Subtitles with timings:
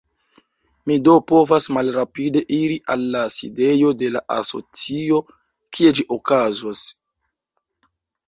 [0.91, 5.19] Mi do povas malrapide iri al la sidejo de la asocio,
[5.77, 6.81] kie ĝi okazos.